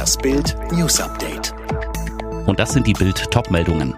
Das 0.00 0.16
Bild 0.16 0.56
News 0.72 0.98
Update. 0.98 1.52
Und 2.46 2.58
das 2.58 2.72
sind 2.72 2.86
die 2.86 2.94
Bild 2.94 3.30
Topmeldungen. 3.30 3.94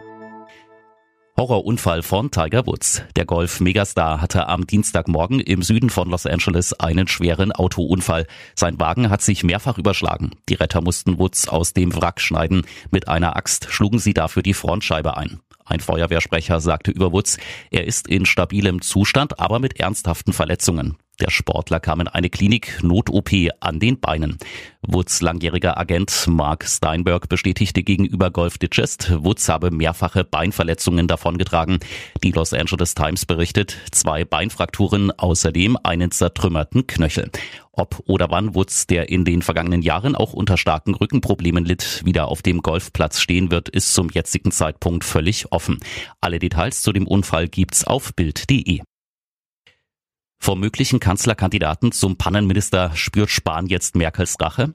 Horrorunfall 1.39 2.03
von 2.03 2.33
Tiger 2.33 2.67
Woods. 2.67 3.03
Der 3.15 3.25
Golf-Megastar 3.25 4.21
hatte 4.21 4.49
am 4.49 4.67
Dienstagmorgen 4.67 5.39
im 5.39 5.63
Süden 5.63 5.91
von 5.91 6.11
Los 6.11 6.27
Angeles 6.27 6.73
einen 6.73 7.07
schweren 7.07 7.53
Autounfall. 7.53 8.27
Sein 8.57 8.81
Wagen 8.81 9.11
hat 9.11 9.23
sich 9.23 9.45
mehrfach 9.45 9.79
überschlagen. 9.79 10.33
Die 10.49 10.55
Retter 10.55 10.81
mussten 10.81 11.21
Woods 11.21 11.47
aus 11.47 11.73
dem 11.73 11.95
Wrack 11.95 12.21
schneiden. 12.21 12.67
Mit 12.91 13.07
einer 13.07 13.37
Axt 13.37 13.69
schlugen 13.71 14.01
sie 14.01 14.13
dafür 14.13 14.43
die 14.43 14.55
Frontscheibe 14.55 15.17
ein. 15.17 15.39
Ein 15.65 15.79
Feuerwehrsprecher 15.79 16.59
sagte 16.59 16.91
über 16.91 17.13
Woods, 17.13 17.39
er 17.71 17.87
ist 17.87 18.09
in 18.09 18.27
stabilem 18.27 18.83
Zustand, 18.83 19.39
aber 19.39 19.61
mit 19.61 19.79
ernsthaften 19.79 20.33
Verletzungen. 20.33 20.97
Der 21.21 21.31
Sportler 21.31 21.79
kam 21.79 22.01
in 22.01 22.09
eine 22.09 22.31
Klinik 22.31 22.83
Not-OP 22.83 23.31
an 23.61 23.79
den 23.79 24.01
Beinen. 24.01 24.39
Woods 24.81 25.21
langjähriger 25.21 25.79
Agent 25.79 26.27
Mark 26.27 26.65
Steinberg 26.67 27.29
bestätigte 27.29 27.83
gegenüber 27.83 28.31
Golf 28.31 28.59
Digest, 28.59 29.13
Woods 29.23 29.49
habe 29.49 29.71
mehrfache 29.71 30.25
Beinverletzungen 30.25 31.07
davongetragen. 31.07 31.79
Die 32.25 32.33
Los 32.33 32.53
Angeles 32.53 32.95
Times 32.95 33.27
berichtet, 33.27 33.77
zwei 33.93 34.25
Beinfrakturen, 34.25 35.11
außerdem 35.13 35.79
einen 35.83 36.11
zertrümmerten 36.11 36.87
Knöchel. 36.87 37.31
Ob 37.73 38.03
oder 38.07 38.31
wann 38.31 38.55
Woods, 38.55 38.87
der 38.87 39.09
in 39.09 39.25
den 39.25 39.43
vergangenen 39.43 39.83
Jahren 39.83 40.17
auch 40.17 40.33
unter 40.33 40.57
starken 40.57 40.95
Rückenproblemen 40.95 41.65
litt, 41.65 42.03
wieder 42.05 42.29
auf 42.29 42.43
dem 42.43 42.63
Golfplatz 42.63 43.21
stehen 43.21 43.51
wird, 43.51 43.69
ist 43.69 43.95
zum 43.95 44.11
jetzigen 44.11 44.51
Zeitpunkt 44.51 45.05
völlig 45.05 45.53
offen. 45.53 45.79
Alle 46.21 46.39
Details 46.39 46.83
zu 46.83 46.93
dem 46.93 47.07
Unfall 47.07 47.49
gibt's 47.49 47.85
auf 47.85 48.15
Bild.de. 48.15 48.81
Vom 50.45 50.59
möglichen 50.59 50.99
Kanzlerkandidaten 50.99 51.93
zum 51.93 52.17
Pannenminister 52.17 52.91
spürt 52.97 53.31
Spahn 53.31 53.67
jetzt 53.69 53.95
Merkels 53.95 54.41
Rache. 54.41 54.75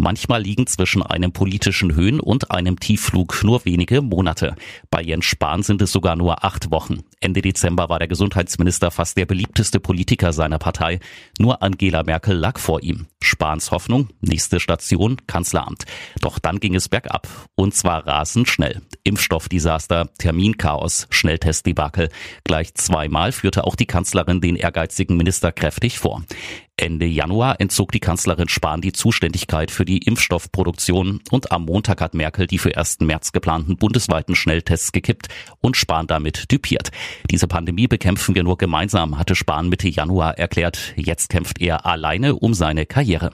Manchmal 0.00 0.42
liegen 0.42 0.66
zwischen 0.66 1.02
einem 1.02 1.30
politischen 1.30 1.94
Höhen- 1.94 2.20
und 2.20 2.50
einem 2.50 2.80
Tiefflug 2.80 3.44
nur 3.44 3.66
wenige 3.66 4.00
Monate. 4.00 4.54
Bei 4.90 5.02
Jens 5.02 5.26
Spahn 5.26 5.62
sind 5.62 5.82
es 5.82 5.92
sogar 5.92 6.16
nur 6.16 6.42
acht 6.42 6.70
Wochen. 6.70 7.00
Ende 7.20 7.42
Dezember 7.42 7.90
war 7.90 7.98
der 7.98 8.08
Gesundheitsminister 8.08 8.90
fast 8.90 9.18
der 9.18 9.26
beliebteste 9.26 9.78
Politiker 9.78 10.32
seiner 10.32 10.58
Partei. 10.58 11.00
Nur 11.38 11.62
Angela 11.62 12.02
Merkel 12.02 12.34
lag 12.34 12.58
vor 12.58 12.82
ihm. 12.82 13.08
Spahns 13.22 13.72
Hoffnung, 13.72 14.08
nächste 14.22 14.58
Station, 14.58 15.18
Kanzleramt. 15.26 15.84
Doch 16.22 16.38
dann 16.38 16.60
ging 16.60 16.74
es 16.74 16.88
bergab. 16.88 17.28
Und 17.54 17.74
zwar 17.74 18.06
rasend 18.06 18.48
schnell. 18.48 18.80
Impfstoffdesaster, 19.04 20.08
Terminchaos, 20.16 21.08
Schnelltestdebakel. 21.10 22.08
Gleich 22.44 22.72
zweimal 22.72 23.32
führte 23.32 23.64
auch 23.64 23.76
die 23.76 23.86
Kanzlerin 23.86 24.40
den 24.40 24.56
ehrgeizigen 24.56 25.18
Minister 25.18 25.52
kräftig 25.52 25.98
vor. 25.98 26.22
Ende 26.80 27.04
Januar 27.04 27.60
entzog 27.60 27.92
die 27.92 28.00
Kanzlerin 28.00 28.48
Spahn 28.48 28.80
die 28.80 28.92
Zuständigkeit 28.92 29.70
für 29.70 29.84
die 29.84 29.98
Impfstoffproduktion 29.98 31.20
und 31.30 31.52
am 31.52 31.66
Montag 31.66 32.00
hat 32.00 32.14
Merkel 32.14 32.46
die 32.46 32.56
für 32.56 32.74
1. 32.74 33.00
März 33.00 33.32
geplanten 33.32 33.76
bundesweiten 33.76 34.34
Schnelltests 34.34 34.90
gekippt 34.90 35.28
und 35.60 35.76
Spahn 35.76 36.06
damit 36.06 36.50
düpiert. 36.50 36.90
Diese 37.30 37.46
Pandemie 37.46 37.86
bekämpfen 37.86 38.34
wir 38.34 38.44
nur 38.44 38.56
gemeinsam, 38.56 39.18
hatte 39.18 39.34
Spahn 39.34 39.68
Mitte 39.68 39.88
Januar 39.88 40.38
erklärt. 40.38 40.94
Jetzt 40.96 41.28
kämpft 41.28 41.60
er 41.60 41.84
alleine 41.84 42.34
um 42.36 42.54
seine 42.54 42.86
Karriere. 42.86 43.30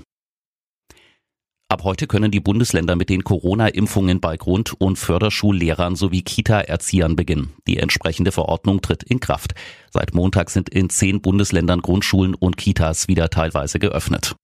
Ab 1.68 1.82
heute 1.82 2.06
können 2.06 2.30
die 2.30 2.38
Bundesländer 2.38 2.94
mit 2.94 3.08
den 3.08 3.24
Corona-Impfungen 3.24 4.20
bei 4.20 4.36
Grund- 4.36 4.80
und 4.80 5.00
Förderschullehrern 5.00 5.96
sowie 5.96 6.22
Kita-Erziehern 6.22 7.16
beginnen. 7.16 7.54
Die 7.66 7.78
entsprechende 7.78 8.30
Verordnung 8.30 8.82
tritt 8.82 9.02
in 9.02 9.18
Kraft. 9.18 9.54
Seit 9.90 10.14
Montag 10.14 10.50
sind 10.50 10.68
in 10.68 10.90
zehn 10.90 11.20
Bundesländern 11.20 11.82
Grundschulen 11.82 12.34
und 12.36 12.56
Kitas 12.56 13.08
wieder 13.08 13.30
teilweise 13.30 13.80
geöffnet. 13.80 14.36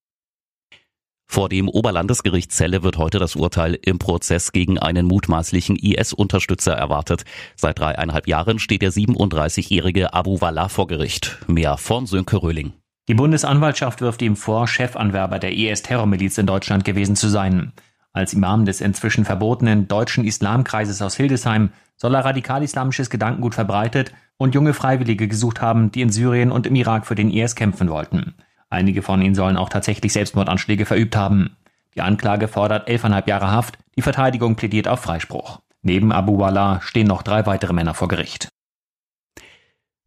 Vor 1.31 1.49
dem 1.49 1.69
Oberlandesgericht 1.69 2.51
Celle 2.51 2.83
wird 2.83 2.99
heute 2.99 3.21
das 3.21 3.37
Urteil 3.37 3.79
im 3.81 4.01
Prozess 4.01 4.51
gegen 4.51 4.81
einen 4.81 5.07
mutmaßlichen 5.07 5.77
IS-Unterstützer 5.77 6.73
erwartet. 6.73 7.23
Seit 7.55 7.79
dreieinhalb 7.79 8.27
Jahren 8.27 8.59
steht 8.59 8.83
der 8.83 8.93
37-jährige 8.93 10.13
Abu 10.13 10.41
Wallah 10.41 10.69
vor 10.69 10.89
Gericht. 10.89 11.39
Mehr 11.47 11.77
von 11.77 12.07
Sönke 12.07 12.43
Röhling. 12.43 12.73
Die 13.13 13.17
Bundesanwaltschaft 13.17 14.01
wirft 14.01 14.23
ihm 14.23 14.37
vor, 14.37 14.67
Chefanwerber 14.67 15.39
der 15.39 15.53
IS-Terrormiliz 15.53 16.39
in 16.39 16.47
Deutschland 16.47 16.83
gewesen 16.87 17.15
zu 17.15 17.29
sein. 17.29 17.75
Als 18.15 18.33
Imam 18.33 18.65
des 18.65 18.81
inzwischen 18.81 19.27
verbotenen 19.27 19.87
deutschen 19.87 20.25
Islamkreises 20.25 21.03
aus 21.03 21.17
Hildesheim 21.17 21.75
soll 21.99 22.15
er 22.15 22.25
radikal-islamisches 22.25 23.11
Gedankengut 23.11 23.55
verbreitet 23.55 24.15
und 24.39 24.55
junge 24.55 24.73
Freiwillige 24.73 25.29
gesucht 25.29 25.61
haben, 25.61 25.93
die 25.93 26.01
in 26.01 26.09
Syrien 26.09 26.51
und 26.51 26.67
im 26.67 26.75
Irak 26.75 27.05
für 27.05 27.15
den 27.15 27.31
IS 27.31 27.55
kämpfen 27.55 27.91
wollten. 27.91 28.33
Einige 28.71 29.03
von 29.03 29.21
ihnen 29.21 29.35
sollen 29.35 29.59
auch 29.59 29.69
tatsächlich 29.69 30.15
Selbstmordanschläge 30.15 30.87
verübt 30.87 31.15
haben. 31.15 31.59
Die 31.95 32.01
Anklage 32.01 32.49
fordert 32.49 32.89
elfeinhalb 32.89 33.29
Jahre 33.29 33.51
Haft, 33.51 33.77
die 33.95 34.01
Verteidigung 34.01 34.57
plädiert 34.57 34.89
auf 34.89 35.01
Freispruch. 35.01 35.61
Neben 35.83 36.13
Abu 36.13 36.39
Wallah 36.39 36.81
stehen 36.81 37.09
noch 37.09 37.21
drei 37.21 37.45
weitere 37.45 37.75
Männer 37.75 37.93
vor 37.93 38.09
Gericht. 38.09 38.49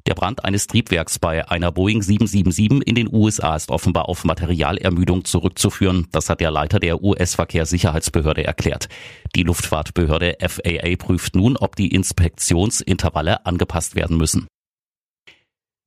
Der 0.08 0.14
Brand 0.14 0.46
eines 0.46 0.68
Triebwerks 0.68 1.18
bei 1.18 1.50
einer 1.50 1.72
Boeing 1.72 2.04
777 2.04 2.88
in 2.88 2.94
den 2.94 3.12
USA 3.12 3.56
ist 3.56 3.72
offenbar 3.72 4.08
auf 4.08 4.24
Materialermüdung 4.24 5.26
zurückzuführen. 5.26 6.08
Das 6.12 6.30
hat 6.30 6.42
der 6.42 6.52
Leiter 6.52 6.80
der 6.80 7.04
US-Verkehrssicherheitsbehörde 7.04 8.44
erklärt. 8.44 8.88
Die 9.36 9.42
Luftfahrtbehörde 9.42 10.38
FAA 10.40 10.96
prüft 10.98 11.36
nun, 11.36 11.58
ob 11.58 11.76
die 11.76 11.88
Inspektionsintervalle 11.88 13.48
angepasst 13.48 13.96
werden 13.96 14.18
müssen. 14.18 14.46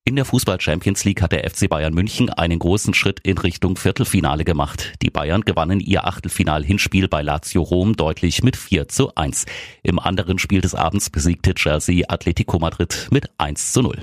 In 0.09 0.17
der 0.17 0.25
Fußball 0.25 0.59
Champions 0.59 1.05
League 1.05 1.21
hat 1.21 1.33
der 1.33 1.49
FC 1.49 1.69
Bayern 1.69 1.93
München 1.93 2.31
einen 2.31 2.59
großen 2.59 2.95
Schritt 2.95 3.21
in 3.21 3.37
Richtung 3.37 3.77
Viertelfinale 3.77 4.43
gemacht. 4.43 4.95
Die 5.03 5.11
Bayern 5.11 5.43
gewannen 5.43 5.81
ihr 5.81 6.07
Achtelfinal-Hinspiel 6.07 7.09
bei 7.09 7.21
Lazio 7.21 7.61
Rom 7.61 7.95
deutlich 7.95 8.43
mit 8.43 8.57
4 8.57 8.89
zu 8.89 9.15
1. 9.15 9.45
Im 9.83 9.99
anderen 9.99 10.39
Spiel 10.39 10.63
des 10.63 10.75
Abends 10.75 11.11
besiegte 11.11 11.53
Chelsea 11.53 12.07
Atletico 12.09 12.59
Madrid 12.59 13.09
mit 13.11 13.29
1 13.37 13.73
zu 13.73 13.83
0. 13.83 14.03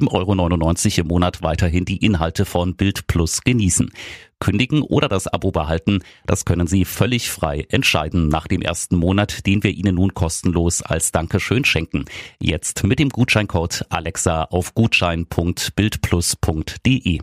7,99 0.07 0.97
Euro 0.97 1.01
im 1.01 1.07
Monat 1.07 1.43
weiterhin 1.43 1.85
die 1.85 1.97
Inhalte 1.97 2.45
von 2.45 2.75
Bild 2.75 3.05
Plus 3.07 3.41
genießen. 3.41 3.91
Kündigen 4.39 4.81
oder 4.81 5.07
das 5.07 5.27
Abo 5.27 5.51
behalten, 5.51 5.99
das 6.25 6.45
können 6.45 6.65
Sie 6.67 6.83
völlig 6.83 7.29
frei 7.29 7.67
entscheiden 7.69 8.27
nach 8.27 8.47
dem 8.47 8.61
ersten 8.61 8.97
Monat, 8.97 9.45
den 9.45 9.63
wir 9.63 9.71
Ihnen 9.71 9.95
nun 9.95 10.13
kostenlos 10.13 10.81
als 10.81 11.11
Dankeschön 11.11 11.63
schenken. 11.63 12.05
Jetzt 12.39 12.83
mit 12.83 12.99
dem 12.99 13.09
Gutscheincode 13.09 13.85
Alexa 13.89 14.43
auf 14.45 14.73
gutschein.bildplus.de. 14.73 17.19